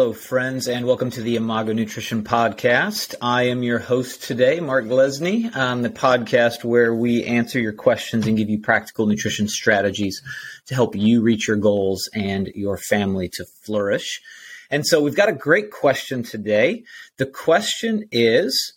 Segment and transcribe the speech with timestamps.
[0.00, 3.14] Hello, friends, and welcome to the Imago Nutrition Podcast.
[3.20, 8.26] I am your host today, Mark Glesney, on the podcast where we answer your questions
[8.26, 10.22] and give you practical nutrition strategies
[10.68, 14.22] to help you reach your goals and your family to flourish.
[14.70, 16.84] And so we've got a great question today.
[17.18, 18.72] The question is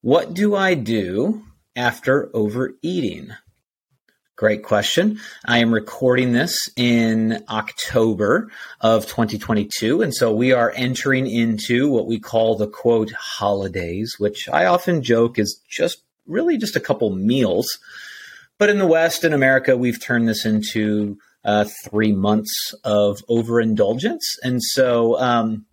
[0.00, 1.42] What do I do
[1.74, 3.32] after overeating?
[4.36, 5.18] Great question.
[5.46, 8.50] I am recording this in October
[8.82, 10.02] of 2022.
[10.02, 15.02] And so we are entering into what we call the quote holidays, which I often
[15.02, 17.66] joke is just really just a couple meals.
[18.58, 24.36] But in the West, in America, we've turned this into uh, three months of overindulgence.
[24.42, 25.64] And so, um,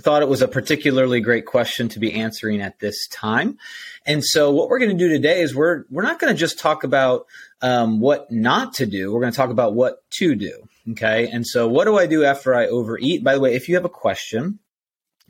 [0.00, 3.58] thought it was a particularly great question to be answering at this time.
[4.06, 6.58] And so what we're going to do today is we're we're not going to just
[6.58, 7.26] talk about
[7.60, 9.12] um, what not to do.
[9.12, 10.68] We're going to talk about what to do.
[10.90, 11.28] Okay.
[11.28, 13.22] And so what do I do after I overeat?
[13.22, 14.58] By the way, if you have a question,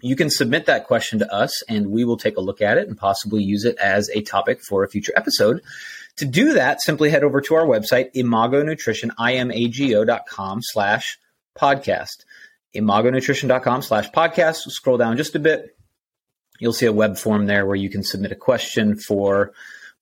[0.01, 2.87] you can submit that question to us and we will take a look at it
[2.87, 5.63] and possibly use it as a topic for a future episode.
[6.17, 11.19] To do that, simply head over to our website, imago nutrition, I-M-A-G-O.com slash
[11.57, 12.25] podcast
[12.75, 14.71] imagonutrition.com slash podcast.
[14.71, 15.77] Scroll down just a bit.
[16.59, 19.53] You'll see a web form there where you can submit a question for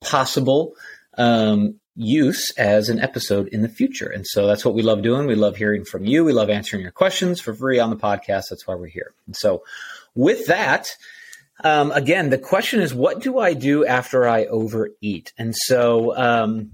[0.01, 0.75] possible
[1.19, 4.09] um, use as an episode in the future.
[4.09, 5.27] And so that's what we love doing.
[5.27, 6.25] We love hearing from you.
[6.25, 8.45] We love answering your questions for free on the podcast.
[8.51, 9.15] That's why we're here.
[9.27, 9.65] And so
[10.15, 10.89] with that,
[11.65, 15.33] um, again, the question is, what do I do after I overeat?
[15.39, 16.73] And so um,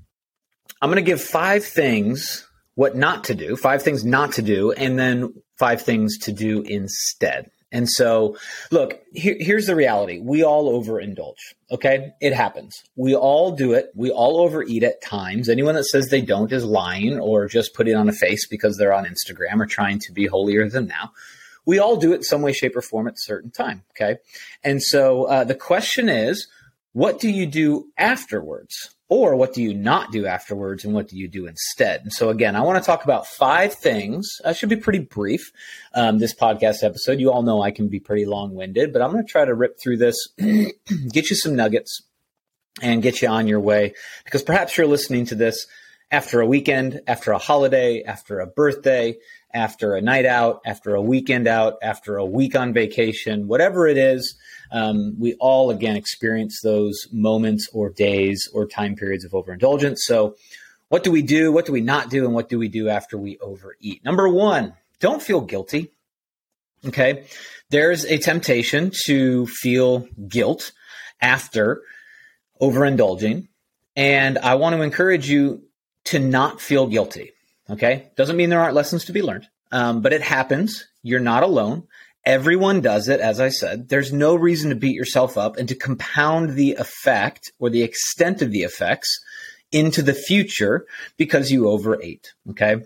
[0.81, 4.73] I'm going to give five things what not to do, five things not to do,
[4.73, 7.49] and then five things to do instead.
[7.71, 8.37] And so,
[8.73, 10.19] look, here, here's the reality.
[10.19, 11.55] We all overindulge.
[11.71, 12.13] Okay.
[12.21, 12.83] It happens.
[12.97, 13.93] We all do it.
[13.95, 15.49] We all overeat at times.
[15.49, 18.93] Anyone that says they don't is lying or just putting on a face because they're
[18.93, 21.13] on Instagram or trying to be holier than now.
[21.65, 23.85] We all do it in some way, shape, or form at a certain time.
[23.93, 24.19] Okay.
[24.65, 26.49] And so uh, the question is,
[26.93, 28.97] what do you do afterwards?
[29.13, 32.01] Or what do you not do afterwards and what do you do instead?
[32.01, 34.27] And so, again, I want to talk about five things.
[34.43, 35.53] I should be pretty brief,
[35.93, 37.21] um, this podcast episode.
[37.21, 39.55] You all know I can be pretty long winded, but I'm going to try to
[39.55, 42.05] rip through this, get you some nuggets,
[42.81, 43.93] and get you on your way
[44.25, 45.67] because perhaps you're listening to this
[46.11, 49.19] after a weekend, after a holiday, after a birthday,
[49.55, 53.99] after a night out, after a weekend out, after a week on vacation, whatever it
[53.99, 54.37] is
[54.73, 60.05] um, we all again experience those moments or days or time periods of overindulgence.
[60.07, 60.37] So,
[60.89, 61.53] what do we do?
[61.53, 62.25] What do we not do?
[62.25, 64.05] And what do we do after we overeat?
[64.05, 65.93] Number one, don't feel guilty.
[66.85, 67.27] Okay.
[67.71, 70.73] There's a temptation to feel guilt
[71.21, 71.83] after
[72.61, 73.49] overindulging.
[73.95, 75.63] And I want to encourage you
[76.05, 77.33] to not feel guilty.
[77.73, 78.11] Okay.
[78.17, 80.87] Doesn't mean there aren't lessons to be learned, um, but it happens.
[81.03, 81.89] You're not alone.
[82.25, 83.89] Everyone does it, as I said.
[83.89, 88.43] There's no reason to beat yourself up and to compound the effect or the extent
[88.43, 89.19] of the effects
[89.73, 92.33] into the future because you overate.
[92.51, 92.77] Okay.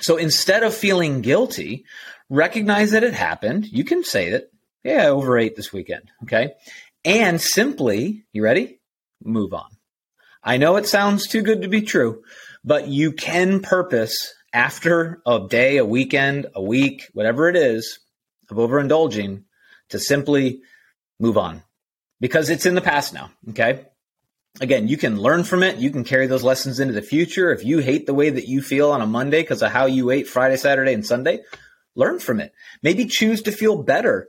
[0.00, 1.84] So instead of feeling guilty,
[2.28, 3.66] recognize that it happened.
[3.66, 4.50] You can say that,
[4.82, 6.10] yeah, I overate this weekend.
[6.24, 6.54] Okay.
[7.04, 8.80] And simply, you ready?
[9.22, 9.68] Move on.
[10.42, 12.22] I know it sounds too good to be true,
[12.66, 18.00] but you can purpose after a day, a weekend, a week, whatever it is,
[18.50, 19.44] of overindulging
[19.90, 20.60] to simply
[21.20, 21.62] move on
[22.20, 23.30] because it's in the past now.
[23.50, 23.86] Okay.
[24.60, 25.76] Again, you can learn from it.
[25.76, 27.52] You can carry those lessons into the future.
[27.52, 30.10] If you hate the way that you feel on a Monday because of how you
[30.10, 31.40] ate Friday, Saturday, and Sunday,
[31.94, 32.52] learn from it.
[32.82, 34.28] Maybe choose to feel better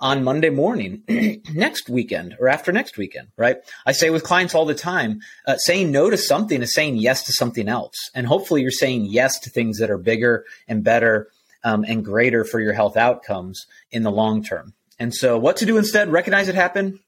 [0.00, 1.02] on Monday morning
[1.52, 3.58] next weekend or after next weekend, right?
[3.84, 7.24] I say with clients all the time, uh, saying no to something is saying yes
[7.24, 8.10] to something else.
[8.14, 11.28] And hopefully you're saying yes to things that are bigger and better
[11.62, 14.72] um, and greater for your health outcomes in the long term.
[14.98, 16.10] And so, what to do instead?
[16.10, 16.98] Recognize it happened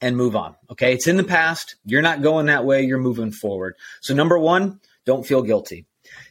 [0.00, 0.54] and move on.
[0.70, 0.92] Okay.
[0.92, 1.76] It's in the past.
[1.84, 2.82] You're not going that way.
[2.82, 3.74] You're moving forward.
[4.00, 5.86] So, number one, don't feel guilty.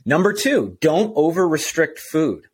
[0.06, 2.46] Number two, don't over restrict food.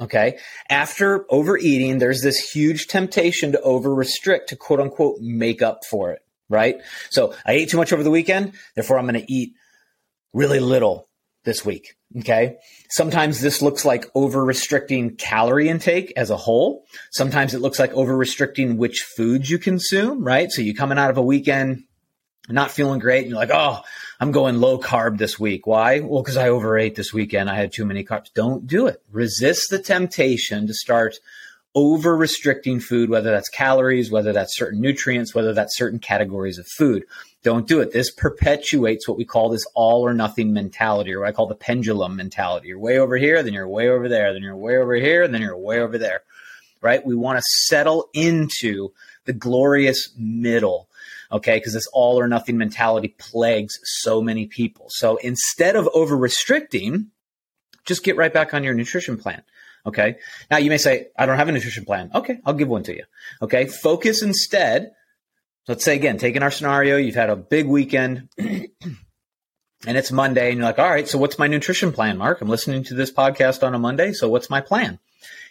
[0.00, 0.38] Okay.
[0.70, 6.12] After overeating, there's this huge temptation to over restrict to quote unquote make up for
[6.12, 6.22] it.
[6.48, 6.80] Right.
[7.10, 8.52] So I ate too much over the weekend.
[8.74, 9.52] Therefore, I'm going to eat
[10.32, 11.08] really little
[11.44, 11.94] this week.
[12.18, 12.56] Okay.
[12.90, 16.84] Sometimes this looks like over restricting calorie intake as a whole.
[17.10, 20.50] Sometimes it looks like over restricting which foods you consume, right?
[20.50, 21.84] So you coming out of a weekend
[22.48, 23.80] not feeling great and you're like, oh,
[24.20, 25.66] I'm going low carb this week.
[25.66, 26.00] Why?
[26.00, 27.48] Well, because I overate this weekend.
[27.48, 28.32] I had too many carbs.
[28.34, 29.00] Don't do it.
[29.12, 31.18] Resist the temptation to start
[31.74, 36.66] over restricting food, whether that's calories, whether that's certain nutrients, whether that's certain categories of
[36.76, 37.04] food.
[37.44, 37.92] Don't do it.
[37.92, 41.54] This perpetuates what we call this all or nothing mentality, or what I call the
[41.54, 42.68] pendulum mentality.
[42.68, 45.32] You're way over here, then you're way over there, then you're way over here, and
[45.32, 46.22] then you're way over there.
[46.80, 47.04] Right?
[47.06, 48.90] We want to settle into
[49.26, 50.88] the glorious middle.
[51.30, 54.86] Okay, because this all or nothing mentality plagues so many people.
[54.88, 57.10] So instead of over restricting,
[57.84, 59.42] just get right back on your nutrition plan.
[59.86, 60.16] Okay.
[60.50, 62.10] Now you may say, I don't have a nutrition plan.
[62.14, 62.40] Okay.
[62.44, 63.04] I'll give one to you.
[63.42, 63.66] Okay.
[63.66, 64.92] Focus instead
[65.68, 68.70] let's say again, taking our scenario, you've had a big weekend and
[69.86, 72.40] it's Monday and you're like, all right, so what's my nutrition plan, Mark?
[72.40, 74.12] I'm listening to this podcast on a Monday.
[74.12, 74.98] So what's my plan?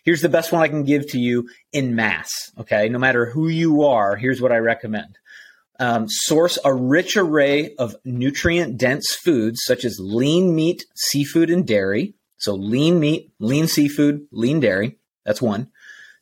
[0.04, 2.52] Here's the best one I can give to you in mass.
[2.60, 2.90] Okay.
[2.90, 5.18] No matter who you are, here's what I recommend.
[5.80, 11.68] Um, source a rich array of nutrient dense foods such as lean meat, seafood, and
[11.68, 12.16] dairy.
[12.38, 14.98] So lean meat, lean seafood, lean dairy.
[15.26, 15.70] That's one.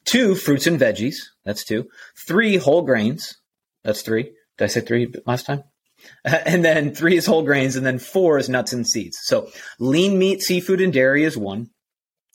[0.04, 1.16] Two, fruits and veggies.
[1.46, 1.88] That's two.
[2.28, 3.38] Three, whole grains.
[3.84, 4.24] That's three.
[4.58, 5.64] Did I say three last time?
[6.26, 9.18] and then three is whole grains, and then four is nuts and seeds.
[9.24, 9.50] So
[9.80, 11.70] lean meat, seafood, and dairy is one.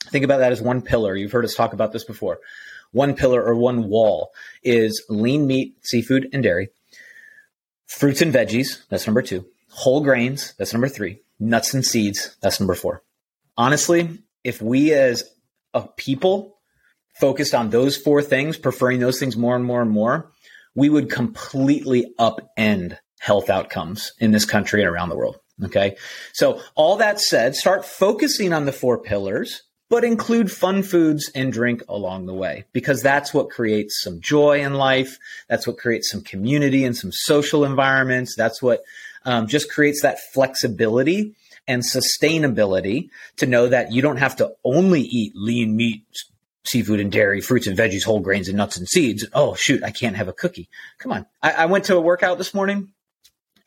[0.09, 1.15] Think about that as one pillar.
[1.15, 2.39] You've heard us talk about this before.
[2.91, 4.31] One pillar or one wall
[4.63, 6.69] is lean meat, seafood, and dairy.
[7.91, 9.45] Fruits and veggies, that's number two.
[9.69, 11.19] Whole grains, that's number three.
[11.39, 13.03] Nuts and seeds, that's number four.
[13.57, 15.29] Honestly, if we as
[15.73, 16.57] a people
[17.19, 20.31] focused on those four things, preferring those things more and more and more,
[20.73, 25.37] we would completely upend health outcomes in this country and around the world.
[25.63, 25.97] Okay.
[26.33, 31.51] So all that said, start focusing on the four pillars, but include fun foods and
[31.51, 35.19] drink along the way because that's what creates some joy in life.
[35.49, 38.33] That's what creates some community and some social environments.
[38.37, 38.83] That's what
[39.25, 41.35] um, just creates that flexibility
[41.67, 46.05] and sustainability to know that you don't have to only eat lean meat,
[46.63, 49.27] seafood and dairy, fruits and veggies, whole grains and nuts and seeds.
[49.33, 50.69] Oh shoot, I can't have a cookie.
[50.99, 51.25] Come on.
[51.43, 52.93] I, I, went to a workout this morning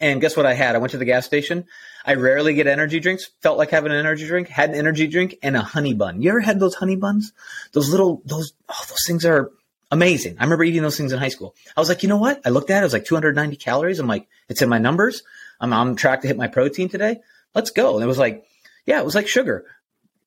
[0.00, 0.74] and guess what I had?
[0.74, 1.66] I went to the gas station.
[2.04, 3.30] I rarely get energy drinks.
[3.40, 4.48] Felt like having an energy drink.
[4.48, 6.20] Had an energy drink and a honey bun.
[6.20, 7.32] You ever had those honey buns?
[7.72, 9.50] Those little, those, oh, those things are
[9.90, 10.36] amazing.
[10.38, 11.54] I remember eating those things in high school.
[11.76, 12.42] I was like, you know what?
[12.44, 12.80] I looked at it.
[12.80, 13.98] It was like 290 calories.
[13.98, 15.22] I'm like, it's in my numbers.
[15.60, 17.20] I'm on track to hit my protein today.
[17.54, 17.94] Let's go.
[17.94, 18.44] And it was like,
[18.86, 19.64] yeah, it was like sugar.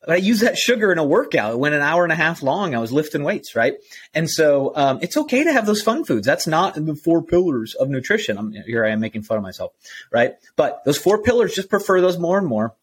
[0.08, 1.54] I use that sugar in a workout.
[1.54, 2.74] It went an hour and a half long.
[2.74, 3.76] I was lifting weights, right?
[4.14, 6.26] And so um, it's okay to have those fun foods.
[6.26, 8.38] That's not the four pillars of nutrition.
[8.38, 9.74] I'm, here I am making fun of myself,
[10.12, 10.36] right?
[10.56, 12.76] But those four pillars, just prefer those more and more.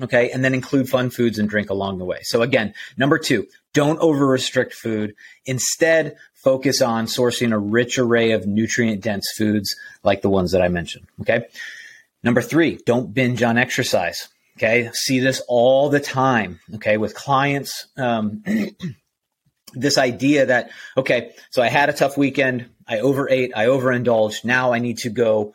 [0.00, 0.30] Okay.
[0.30, 2.20] And then include fun foods and drink along the way.
[2.22, 5.14] So again, number two, don't over restrict food.
[5.44, 10.62] Instead, focus on sourcing a rich array of nutrient dense foods like the ones that
[10.62, 11.06] I mentioned.
[11.20, 11.46] Okay.
[12.22, 14.28] Number three, don't binge on exercise.
[14.58, 14.90] Okay.
[14.92, 16.58] See this all the time.
[16.74, 16.96] Okay.
[16.96, 17.86] With clients.
[17.96, 18.42] Um,
[19.72, 22.68] this idea that, okay, so I had a tough weekend.
[22.86, 23.52] I overate.
[23.54, 24.44] I overindulged.
[24.44, 25.54] Now I need to go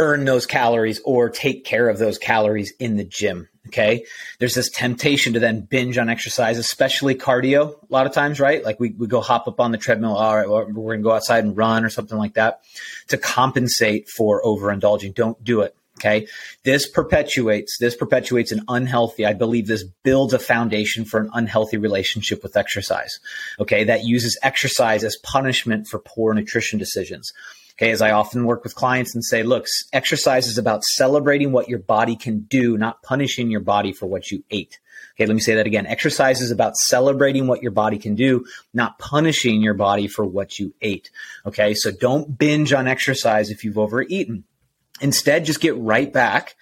[0.00, 3.48] earn those calories or take care of those calories in the gym.
[3.68, 4.04] Okay.
[4.40, 8.64] There's this temptation to then binge on exercise, especially cardio a lot of times, right?
[8.64, 10.16] Like we, we go hop up on the treadmill.
[10.16, 10.48] All right.
[10.48, 12.62] We're going to go outside and run or something like that
[13.08, 15.14] to compensate for overindulging.
[15.14, 15.76] Don't do it.
[15.98, 16.28] Okay.
[16.64, 21.76] This perpetuates, this perpetuates an unhealthy, I believe this builds a foundation for an unhealthy
[21.76, 23.18] relationship with exercise.
[23.58, 23.82] Okay.
[23.82, 27.32] That uses exercise as punishment for poor nutrition decisions.
[27.74, 27.90] Okay.
[27.90, 31.80] As I often work with clients and say, look, exercise is about celebrating what your
[31.80, 34.78] body can do, not punishing your body for what you ate.
[35.14, 35.26] Okay.
[35.26, 35.86] Let me say that again.
[35.86, 40.60] Exercise is about celebrating what your body can do, not punishing your body for what
[40.60, 41.10] you ate.
[41.44, 41.74] Okay.
[41.74, 44.44] So don't binge on exercise if you've overeaten.
[45.00, 46.56] Instead, just get right back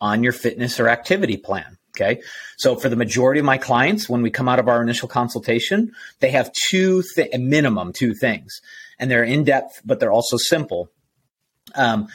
[0.00, 1.76] on your fitness or activity plan.
[1.96, 2.22] Okay.
[2.56, 5.92] So for the majority of my clients, when we come out of our initial consultation,
[6.20, 8.60] they have two, th- minimum two things
[8.98, 10.88] and they're in depth, but they're also simple.
[11.74, 12.08] Um,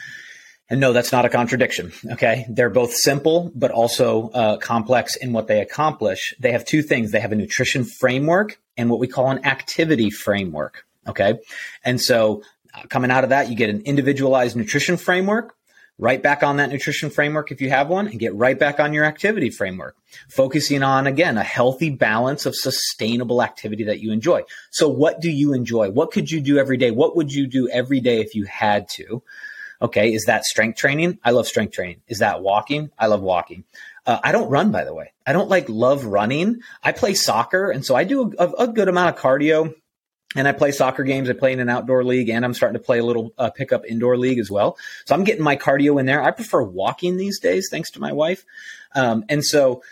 [0.68, 1.92] and no, that's not a contradiction.
[2.12, 2.46] Okay.
[2.48, 6.34] They're both simple, but also uh, complex in what they accomplish.
[6.40, 7.12] They have two things.
[7.12, 10.86] They have a nutrition framework and what we call an activity framework.
[11.06, 11.38] Okay.
[11.84, 12.42] And so
[12.74, 15.55] uh, coming out of that, you get an individualized nutrition framework
[15.98, 18.92] right back on that nutrition framework if you have one and get right back on
[18.92, 19.96] your activity framework.
[20.28, 24.42] Focusing on again a healthy balance of sustainable activity that you enjoy.
[24.70, 25.90] So what do you enjoy?
[25.90, 26.90] What could you do every day?
[26.90, 29.22] What would you do every day if you had to?
[29.80, 31.18] Okay is that strength training?
[31.24, 32.02] I love strength training.
[32.08, 32.90] Is that walking?
[32.98, 33.64] I love walking.
[34.06, 35.12] Uh, I don't run, by the way.
[35.26, 36.60] I don't like love running.
[36.80, 39.74] I play soccer, and so I do a, a good amount of cardio
[40.34, 41.30] and I play soccer games.
[41.30, 43.84] I play in an outdoor league, and I'm starting to play a little uh, pickup
[43.86, 44.76] indoor league as well.
[45.04, 46.22] So I'm getting my cardio in there.
[46.22, 48.44] I prefer walking these days, thanks to my wife,
[48.94, 49.82] um, and so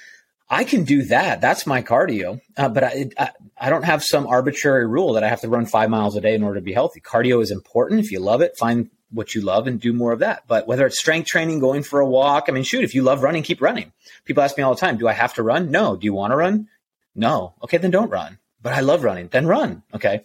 [0.49, 1.41] I can do that.
[1.41, 5.29] That's my cardio, uh, but I, I, I don't have some arbitrary rule that I
[5.29, 7.01] have to run five miles a day in order to be healthy.
[7.01, 8.01] Cardio is important.
[8.01, 10.45] If you love it, find what you love and do more of that.
[10.47, 13.23] But whether it's strength training, going for a walk, I mean, shoot, if you love
[13.23, 13.93] running, keep running.
[14.25, 15.71] People ask me all the time, do I have to run?
[15.71, 15.97] No.
[15.97, 16.69] Do you want to run?
[17.15, 17.55] No.
[17.63, 18.39] Okay, then don't run.
[18.65, 19.29] But I love running.
[19.29, 19.83] Then run.
[19.95, 20.23] Okay.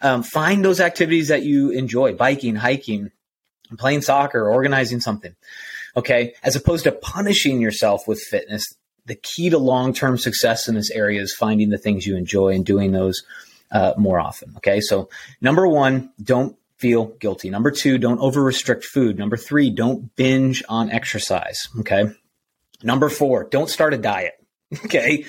[0.00, 3.10] Um, find those activities that you enjoy, biking, hiking,
[3.78, 5.36] playing soccer, organizing something.
[5.94, 6.32] Okay.
[6.42, 8.64] As opposed to punishing yourself with fitness,
[9.04, 12.54] the key to long term success in this area is finding the things you enjoy
[12.54, 13.22] and doing those
[13.70, 14.54] uh, more often.
[14.56, 14.80] Okay.
[14.80, 15.10] So,
[15.42, 17.50] number one, don't feel guilty.
[17.50, 19.18] Number two, don't over restrict food.
[19.18, 21.68] Number three, don't binge on exercise.
[21.80, 22.06] Okay.
[22.82, 24.32] Number four, don't start a diet.
[24.86, 25.26] Okay.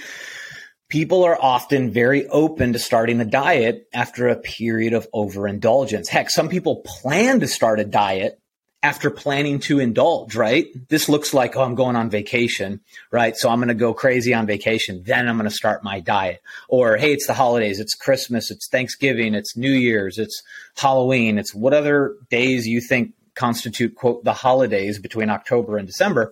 [0.93, 6.07] People are often very open to starting a diet after a period of overindulgence.
[6.07, 8.39] Heck, some people plan to start a diet
[8.83, 10.67] after planning to indulge, right?
[10.89, 13.35] This looks like, oh, I'm going on vacation, right?
[13.35, 15.01] So I'm going to go crazy on vacation.
[15.03, 16.43] Then I'm going to start my diet.
[16.69, 17.79] Or, hey, it's the holidays.
[17.79, 18.51] It's Christmas.
[18.51, 19.33] It's Thanksgiving.
[19.33, 20.19] It's New Year's.
[20.19, 20.43] It's
[20.75, 21.39] Halloween.
[21.39, 26.31] It's what other days you think constitute, quote, the holidays between October and December.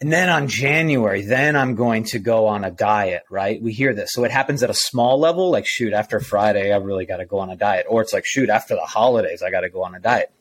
[0.00, 3.60] And then on January, then I'm going to go on a diet, right?
[3.60, 4.12] We hear this.
[4.12, 7.26] So it happens at a small level, like, shoot, after Friday, I really got to
[7.26, 7.86] go on a diet.
[7.88, 10.32] Or it's like, shoot, after the holidays, I got to go on a diet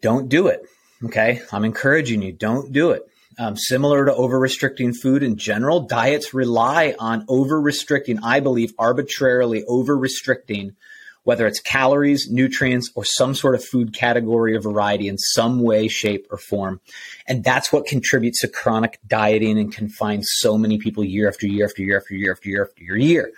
[0.00, 0.62] don't do it.
[1.04, 1.42] Okay.
[1.52, 2.32] I'm encouraging you.
[2.32, 3.06] Don't do it.
[3.38, 8.74] Um, similar to over restricting food in general, diets rely on over restricting, I believe,
[8.78, 10.76] arbitrarily over restricting,
[11.24, 15.88] whether it's calories, nutrients, or some sort of food category or variety in some way,
[15.88, 16.80] shape, or form.
[17.26, 21.66] And that's what contributes to chronic dieting and confines so many people year after year
[21.66, 22.94] after year after year after year after year.
[22.94, 23.32] After year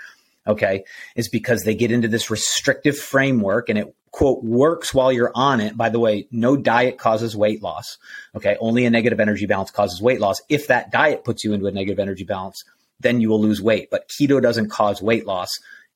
[0.47, 0.85] okay,
[1.17, 5.61] is because they get into this restrictive framework and it quote works while you're on
[5.61, 5.77] it.
[5.77, 7.99] By the way, no diet causes weight loss.
[8.35, 8.57] Okay.
[8.61, 10.41] Only a negative energy balance causes weight loss.
[10.49, 12.65] If that diet puts you into a negative energy balance,
[13.01, 13.89] then you will lose weight.
[13.91, 15.51] But keto doesn't cause weight loss.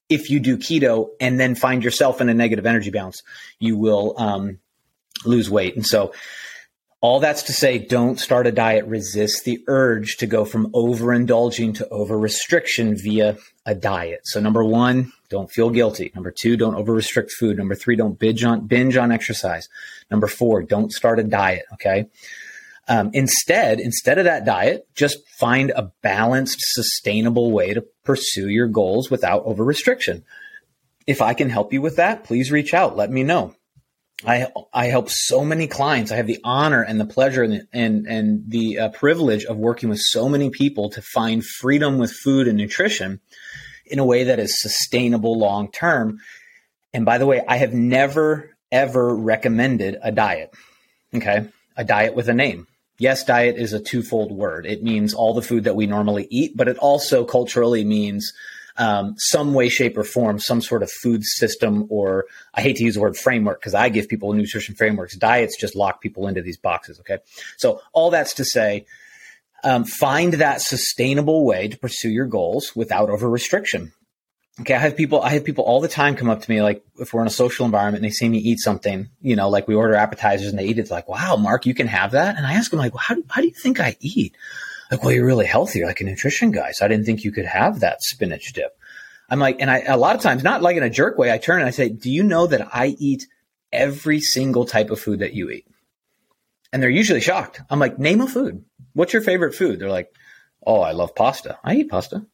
[0.08, 3.22] If you do keto and then find yourself in a negative energy balance,
[3.58, 4.58] you will um,
[5.24, 5.74] lose weight.
[5.74, 6.12] And so
[7.00, 8.86] all that's to say, don't start a diet.
[8.86, 14.20] Resist the urge to go from overindulging to over restriction via a diet.
[14.24, 16.10] So number one, don't feel guilty.
[16.14, 17.58] Number two, don't over restrict food.
[17.58, 19.68] Number three, don't binge on, binge on exercise.
[20.10, 21.64] Number four, don't start a diet.
[21.74, 22.06] Okay.
[22.88, 28.68] Um, instead, instead of that diet, just find a balanced, sustainable way to pursue your
[28.68, 30.24] goals without over restriction.
[31.06, 32.96] If I can help you with that, please reach out.
[32.96, 33.54] Let me know.
[34.24, 36.10] I I help so many clients.
[36.10, 39.58] I have the honor and the pleasure and the, and, and the uh, privilege of
[39.58, 43.20] working with so many people to find freedom with food and nutrition
[43.84, 46.18] in a way that is sustainable long term.
[46.94, 50.54] And by the way, I have never ever recommended a diet.
[51.14, 52.66] Okay, a diet with a name.
[52.98, 54.66] Yes, diet is a twofold word.
[54.66, 58.32] It means all the food that we normally eat, but it also culturally means
[58.78, 62.84] um, some way, shape, or form, some sort of food system, or I hate to
[62.84, 65.16] use the word framework because I give people nutrition frameworks.
[65.16, 67.00] Diets just lock people into these boxes.
[67.00, 67.18] Okay.
[67.56, 68.86] So all that's to say,
[69.64, 73.92] um, find that sustainable way to pursue your goals without over restriction.
[74.60, 75.20] Okay, I have people.
[75.20, 77.30] I have people all the time come up to me, like if we're in a
[77.30, 80.58] social environment and they see me eat something, you know, like we order appetizers and
[80.58, 80.90] they eat it.
[80.90, 82.36] Like, wow, Mark, you can have that.
[82.36, 84.34] And I ask them, like, well, how do, how do you think I eat?
[84.90, 85.80] like, well, you're really healthy.
[85.80, 86.72] You're like a nutrition guy.
[86.72, 88.78] So I didn't think you could have that spinach dip.
[89.28, 91.38] I'm like, and I, a lot of times, not like in a jerk way, I
[91.38, 93.26] turn and I say, do you know that I eat
[93.72, 95.66] every single type of food that you eat?
[96.72, 97.60] And they're usually shocked.
[97.68, 98.64] I'm like, name a food.
[98.92, 99.80] What's your favorite food?
[99.80, 100.12] They're like,
[100.64, 101.58] oh, I love pasta.
[101.64, 102.24] I eat pasta.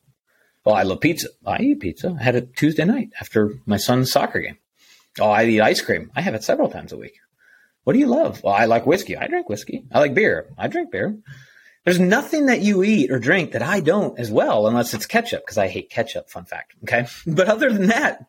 [0.64, 1.28] Oh, I love pizza.
[1.44, 2.16] I eat pizza.
[2.18, 4.58] I had it Tuesday night after my son's soccer game.
[5.20, 6.10] Oh, I eat ice cream.
[6.14, 7.18] I have it several times a week.
[7.84, 8.42] What do you love?
[8.42, 9.16] Well, I like whiskey.
[9.16, 9.84] I drink whiskey.
[9.92, 10.46] I like beer.
[10.56, 11.18] I drink beer.
[11.84, 15.42] There's nothing that you eat or drink that I don't as well, unless it's ketchup,
[15.42, 16.74] because I hate ketchup, fun fact.
[16.84, 17.06] Okay.
[17.26, 18.24] But other than that,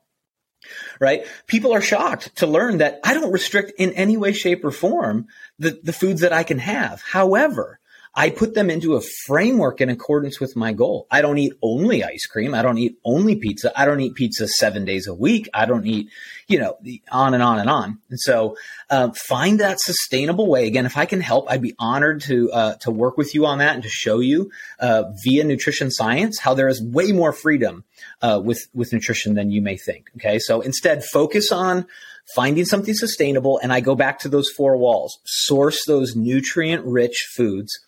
[1.00, 1.26] right?
[1.46, 5.28] People are shocked to learn that I don't restrict in any way, shape, or form
[5.60, 7.02] the, the foods that I can have.
[7.02, 7.80] However,
[8.16, 11.08] I put them into a framework in accordance with my goal.
[11.10, 12.54] I don't eat only ice cream.
[12.54, 13.72] I don't eat only pizza.
[13.76, 15.50] I don't eat pizza seven days a week.
[15.52, 16.10] I don't eat,
[16.48, 16.78] you know,
[17.12, 17.98] on and on and on.
[18.12, 18.56] And so,
[18.92, 20.68] uh, find that sustainable way.
[20.68, 23.58] Again, if I can help, I'd be honored to uh, to work with you on
[23.58, 27.84] that and to show you uh, via nutrition science how there is way more freedom
[28.22, 30.12] uh, with with nutrition than you may think.
[30.18, 31.88] Okay, so instead, focus on
[32.36, 35.18] finding something sustainable, and I go back to those four walls.
[35.24, 37.80] Source those nutrient rich foods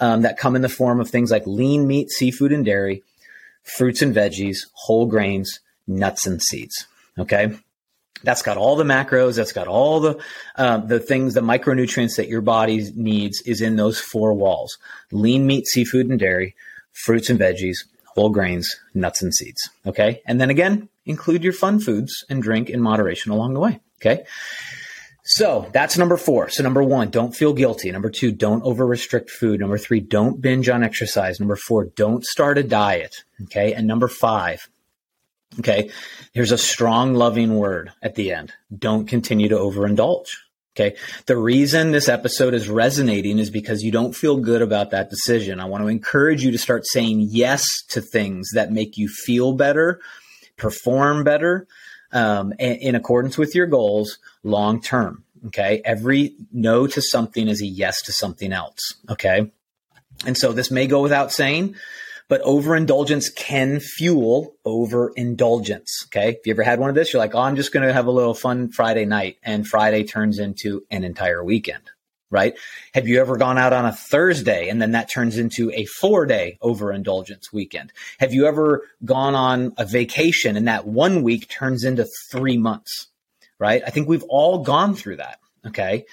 [0.00, 3.02] um, that come in the form of things like lean meat, seafood, and dairy,
[3.62, 6.86] fruits and veggies, whole grains, nuts and seeds.
[7.18, 7.56] Okay.
[8.22, 9.36] That's got all the macros.
[9.36, 10.22] That's got all the
[10.56, 14.76] uh, the things, the micronutrients that your body needs is in those four walls:
[15.10, 16.54] lean meat, seafood, and dairy,
[16.92, 17.78] fruits and veggies,
[18.14, 19.70] whole grains, nuts and seeds.
[19.86, 23.80] Okay, and then again, include your fun foods and drink in moderation along the way.
[24.02, 24.24] Okay,
[25.32, 26.48] So that's number four.
[26.50, 27.92] So number one, don't feel guilty.
[27.92, 29.60] Number two, don't over restrict food.
[29.60, 31.38] Number three, don't binge on exercise.
[31.38, 33.22] Number four, don't start a diet.
[33.44, 33.72] Okay.
[33.72, 34.68] And number five,
[35.60, 35.90] okay,
[36.32, 38.52] here's a strong, loving word at the end.
[38.76, 40.30] Don't continue to overindulge.
[40.74, 40.96] Okay.
[41.26, 45.60] The reason this episode is resonating is because you don't feel good about that decision.
[45.60, 49.52] I want to encourage you to start saying yes to things that make you feel
[49.52, 50.00] better,
[50.56, 51.68] perform better,
[52.12, 55.24] um, in accordance with your goals long term.
[55.46, 55.80] Okay.
[55.84, 58.94] Every no to something is a yes to something else.
[59.08, 59.50] Okay.
[60.26, 61.76] And so this may go without saying,
[62.28, 66.06] but overindulgence can fuel overindulgence.
[66.06, 66.30] Okay.
[66.32, 68.06] If you ever had one of this, you're like, oh, I'm just going to have
[68.06, 69.38] a little fun Friday night.
[69.42, 71.90] And Friday turns into an entire weekend,
[72.30, 72.54] right?
[72.94, 76.26] Have you ever gone out on a Thursday and then that turns into a four
[76.26, 77.92] day overindulgence weekend?
[78.18, 83.08] Have you ever gone on a vacation and that one week turns into three months,
[83.58, 83.82] right?
[83.86, 85.38] I think we've all gone through that.
[85.66, 86.06] Okay.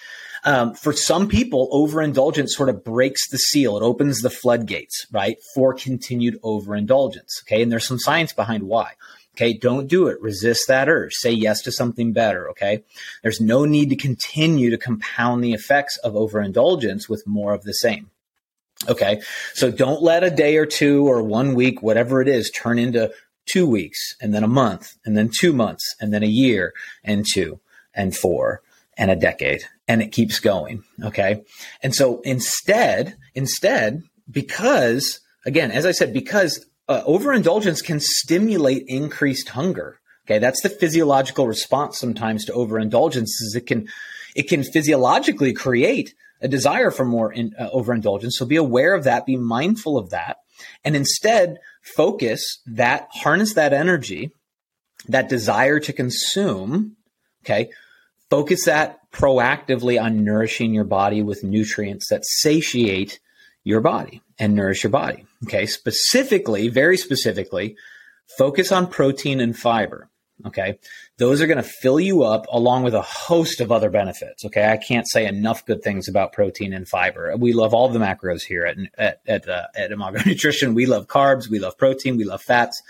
[0.43, 3.77] Um, for some people, overindulgence sort of breaks the seal.
[3.77, 7.41] It opens the floodgates, right, for continued overindulgence.
[7.45, 7.62] Okay.
[7.62, 8.93] And there's some science behind why.
[9.38, 9.53] Okay.
[9.53, 10.20] Don't do it.
[10.20, 11.13] Resist that urge.
[11.13, 12.50] Say yes to something better.
[12.50, 12.84] Okay.
[13.22, 17.74] There's no need to continue to compound the effects of overindulgence with more of the
[17.74, 18.10] same.
[18.89, 19.22] Okay.
[19.53, 23.12] So don't let a day or two or one week, whatever it is, turn into
[23.46, 27.24] two weeks and then a month and then two months and then a year and
[27.32, 27.60] two
[27.94, 28.62] and four
[28.98, 30.84] and a decade and it keeps going.
[31.03, 31.44] Okay.
[31.84, 39.50] And so instead, instead, because again, as I said, because uh, overindulgence can stimulate increased
[39.50, 40.00] hunger.
[40.25, 40.39] Okay.
[40.39, 43.88] That's the physiological response sometimes to overindulgence is it can,
[44.35, 48.38] it can physiologically create a desire for more in, uh, overindulgence.
[48.38, 49.25] So be aware of that.
[49.25, 50.38] Be mindful of that.
[50.83, 51.57] And instead
[51.96, 54.31] focus that, harness that energy,
[55.07, 56.98] that desire to consume.
[57.46, 57.70] Okay
[58.29, 63.20] Focus that proactively on nourishing your body with nutrients that satiate
[63.64, 65.25] your body and nourish your body.
[65.45, 65.65] Okay.
[65.65, 67.75] Specifically, very specifically,
[68.37, 70.09] focus on protein and fiber.
[70.45, 70.77] Okay.
[71.17, 74.45] Those are going to fill you up along with a host of other benefits.
[74.45, 74.69] Okay.
[74.69, 77.35] I can't say enough good things about protein and fiber.
[77.37, 80.75] We love all the macros here at, at, at, uh, at Imago Nutrition.
[80.75, 81.50] We love carbs.
[81.50, 82.17] We love protein.
[82.17, 82.81] We love fats.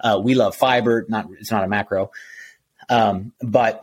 [0.00, 1.06] Uh, we love fiber.
[1.08, 2.10] Not, it's not a macro.
[2.90, 3.82] Um, but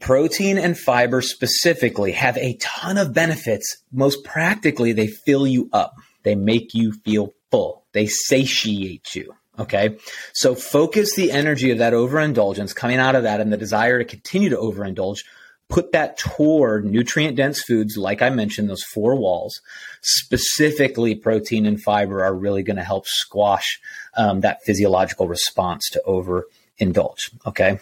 [0.00, 3.78] Protein and fiber specifically have a ton of benefits.
[3.92, 5.94] Most practically, they fill you up.
[6.22, 7.84] They make you feel full.
[7.92, 9.34] They satiate you.
[9.58, 9.96] Okay.
[10.32, 14.04] So focus the energy of that overindulgence coming out of that and the desire to
[14.04, 15.24] continue to overindulge.
[15.68, 19.60] Put that toward nutrient dense foods, like I mentioned, those four walls.
[20.02, 23.80] Specifically, protein and fiber are really going to help squash
[24.16, 27.20] um, that physiological response to overindulge.
[27.46, 27.78] Okay.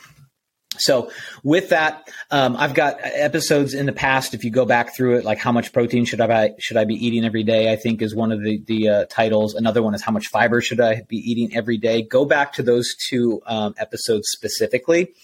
[0.80, 1.10] So
[1.42, 4.34] with that, um, I've got episodes in the past.
[4.34, 6.94] If you go back through it, like how much protein should I should I be
[6.94, 7.72] eating every day?
[7.72, 9.54] I think is one of the the uh, titles.
[9.54, 12.02] Another one is how much fiber should I be eating every day?
[12.02, 15.14] Go back to those two um, episodes specifically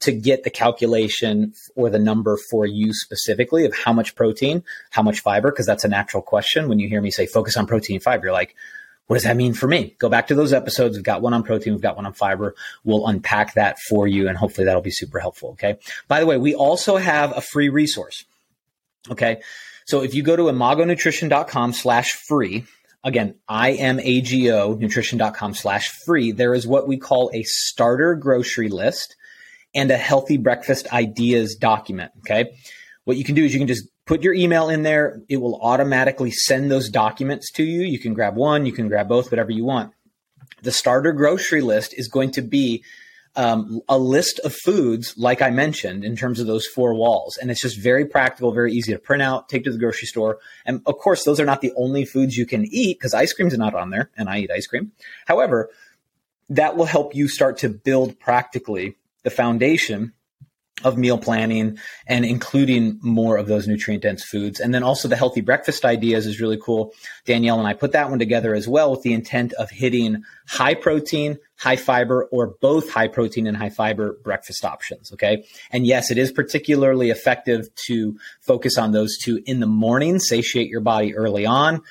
[0.00, 5.02] to get the calculation or the number for you specifically of how much protein, how
[5.02, 6.68] much fiber, because that's a natural question.
[6.68, 8.54] When you hear me say focus on protein fiber, you're like,
[9.06, 9.94] what does that mean for me?
[9.98, 10.96] Go back to those episodes.
[10.96, 11.74] We've got one on protein.
[11.74, 12.54] We've got one on fiber.
[12.84, 15.50] We'll unpack that for you and hopefully that'll be super helpful.
[15.50, 15.78] Okay.
[16.08, 18.24] By the way, we also have a free resource.
[19.10, 19.42] Okay.
[19.86, 22.64] So if you go to imagonutrition.com slash free,
[23.04, 29.14] again, I-M-A-G-O nutrition.com slash free, there is what we call a starter grocery list
[29.72, 32.10] and a healthy breakfast ideas document.
[32.20, 32.56] Okay.
[33.04, 35.20] What you can do is you can just put your email in there.
[35.28, 37.82] It will automatically send those documents to you.
[37.82, 39.92] You can grab one, you can grab both, whatever you want.
[40.62, 42.82] The starter grocery list is going to be
[43.34, 47.36] um, a list of foods, like I mentioned, in terms of those four walls.
[47.36, 50.38] And it's just very practical, very easy to print out, take to the grocery store.
[50.64, 53.56] And of course, those are not the only foods you can eat because ice cream's
[53.58, 54.92] not on there, and I eat ice cream.
[55.26, 55.68] However,
[56.48, 60.14] that will help you start to build practically the foundation
[60.84, 64.60] of meal planning and including more of those nutrient dense foods.
[64.60, 66.92] And then also the healthy breakfast ideas is really cool.
[67.24, 70.74] Danielle and I put that one together as well with the intent of hitting high
[70.74, 75.12] protein, high fiber, or both high protein and high fiber breakfast options.
[75.14, 75.46] Okay.
[75.70, 80.68] And yes, it is particularly effective to focus on those two in the morning, satiate
[80.68, 81.82] your body early on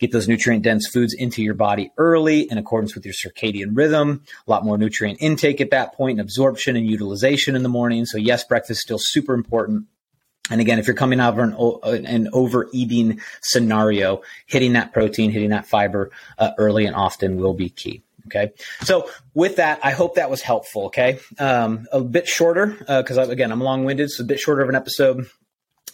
[0.00, 4.22] get those nutrient dense foods into your body early in accordance with your circadian rhythm.
[4.46, 8.06] A lot more nutrient intake at that point, and absorption and utilization in the morning.
[8.06, 9.86] So yes, breakfast is still super important.
[10.50, 15.50] And again, if you're coming out of an, an overeating scenario, hitting that protein, hitting
[15.50, 18.02] that fiber uh, early and often will be key.
[18.26, 18.52] Okay.
[18.82, 20.86] So with that, I hope that was helpful.
[20.86, 21.18] Okay.
[21.38, 24.68] Um, a bit shorter, because uh, again, I'm long winded, so a bit shorter of
[24.68, 25.26] an episode.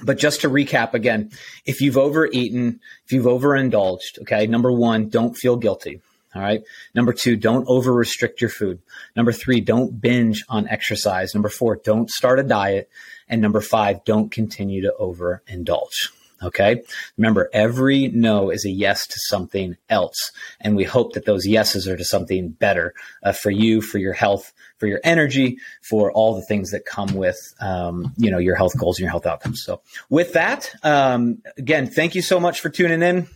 [0.03, 1.31] But just to recap again,
[1.67, 6.01] if you've overeaten, if you've overindulged, okay, number one, don't feel guilty.
[6.35, 6.63] All right.
[6.95, 8.81] Number two, don't over restrict your food.
[9.17, 11.35] Number three, don't binge on exercise.
[11.35, 12.89] Number four, don't start a diet.
[13.29, 16.11] And number five, don't continue to overindulge.
[16.43, 16.83] Okay.
[17.19, 20.33] Remember, every no is a yes to something else.
[20.61, 24.15] And we hope that those yeses are to something better uh, for you, for your
[24.15, 28.57] health, for your energy, for all the things that come with, um, you know, your
[28.57, 29.63] health goals and your health outcomes.
[29.65, 33.29] So with that, um, again, thank you so much for tuning in.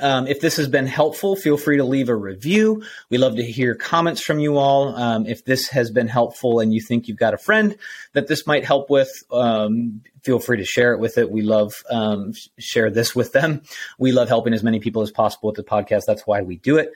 [0.00, 2.82] Um, if this has been helpful, feel free to leave a review.
[3.10, 4.94] We love to hear comments from you all.
[4.94, 7.76] Um, if this has been helpful and you think you've got a friend
[8.12, 11.30] that this might help with, um, feel free to share it with it.
[11.30, 13.62] We love um, share this with them.
[13.98, 16.02] We love helping as many people as possible with the podcast.
[16.06, 16.92] That's why we do it.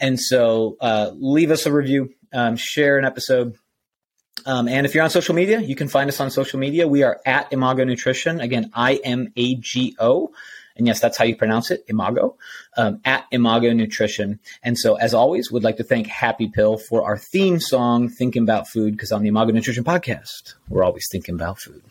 [0.00, 3.56] And so, uh, leave us a review, um, share an episode.
[4.46, 6.88] Um, and if you're on social media, you can find us on social media.
[6.88, 8.40] We are at Imago Nutrition.
[8.40, 10.32] Again, I M A G O.
[10.76, 12.36] And yes, that's how you pronounce it, Imago,
[12.76, 14.40] um, at Imago Nutrition.
[14.62, 18.42] And so, as always, would like to thank Happy Pill for our theme song, Thinking
[18.42, 21.82] About Food, because on the Imago Nutrition podcast, we're always thinking about food.